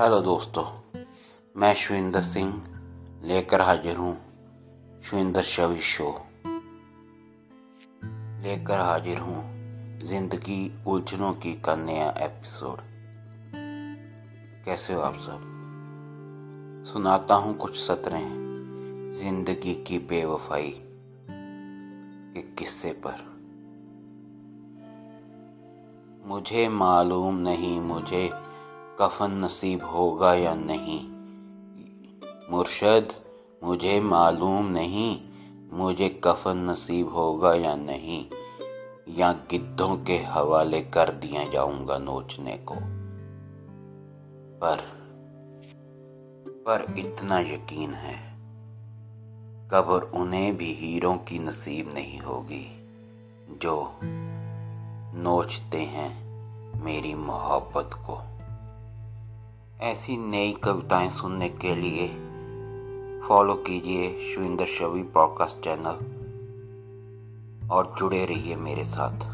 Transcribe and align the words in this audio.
Hello 0.00 0.20
दोस्तों, 0.20 0.64
मैं 1.56 1.74
शिविंदर 1.74 2.20
सिंह 2.20 2.52
लेकर 3.24 3.60
हाजिर 3.60 3.96
हूँ 3.96 4.16
शिविंदर 5.02 5.42
शवि 5.42 5.78
शो। 5.78 6.22
लेकर 8.42 8.80
हाजिर 8.80 9.18
हूँ 9.18 9.36
ज़िंदगी 9.98 10.84
उलझनों 10.86 11.32
की 11.32 11.52
का 11.60 11.76
नया 11.76 12.14
एपिसोड। 12.18 12.78
कैसे 14.64 14.94
हो 14.94 15.00
आप 15.00 15.14
सब? 15.14 15.40
सुनाता 16.86 17.34
हूँ 17.34 17.56
कुछ 17.56 17.78
सतरें 17.78 19.14
ज़िंदगी 19.20 19.74
की 19.74 19.98
बेवफाई 19.98 20.74
के 22.34 22.42
किस्से 22.42 22.90
पर। 23.06 23.16
मुझे 26.26 26.68
मालूम 26.68 27.36
नहीं, 27.36 27.80
मुझे 27.80 28.30
कफन 29.00 29.30
नसीब 29.30 29.84
होगा 29.84 30.34
या 30.34 30.54
नहीं? 30.54 31.00
मुर्शद, 32.50 33.12
मुझे 33.64 34.00
मालूम 34.00 34.66
नहीं, 34.66 35.20
मुझे 35.72 36.20
कफन 36.24 36.56
नसीब 36.56 37.08
होगा 37.08 37.54
या 37.54 37.76
नहीं। 37.76 38.26
या 39.08 39.32
गिद्धों 39.32 39.96
के 40.04 40.18
हवाले 40.18 40.80
कर 40.80 41.12
दिया 41.12 41.44
जाऊँगा 41.44 41.98
नोचने 41.98 42.56
को। 42.56 42.74
पर 44.60 44.76
पर 46.46 46.94
इतना 46.98 47.38
यकीन 47.38 47.94
है 47.94 48.34
कब्र 49.70 50.18
उन्हें 50.18 50.56
भी 50.56 50.74
हीरों 50.74 51.16
की 51.16 51.38
नसीब 51.38 51.94
नहीं 51.94 52.20
होगी, 52.20 52.88
जो 53.50 53.92
नोचते 55.14 55.80
हैं 55.80 56.24
मेरी 56.84 57.14
मोहब्बत 57.14 57.90
को। 57.94 58.33
ऐसी 59.84 60.16
नई 60.16 60.52
कविताएँ 60.64 61.10
सुनने 61.10 61.48
के 61.48 61.74
लिए 61.74 62.08
फॉलो 63.28 63.54
कीजिए 63.54 64.34
शुविंदर 64.34 64.66
शवि 64.66 65.02
पॉडकास्ट 65.02 65.58
चैनल 65.58 65.94
और 67.70 67.94
जुड़े 67.98 68.24
रहिए 68.24 68.56
मेरे 68.56 68.84
साथ। 68.84 69.33